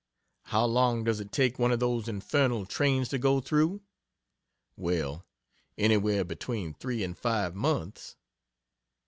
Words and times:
"How 0.45 0.65
long 0.65 1.03
does 1.03 1.19
it 1.19 1.31
take 1.31 1.59
one 1.59 1.71
of 1.71 1.79
those 1.79 2.07
infernal 2.07 2.65
trains 2.65 3.07
to 3.09 3.19
go 3.19 3.39
through?" 3.39 3.81
Well, 4.75 5.27
anywhere 5.77 6.23
between 6.23 6.73
three 6.73 7.03
and 7.03 7.15
five 7.15 7.53
months. 7.53 8.15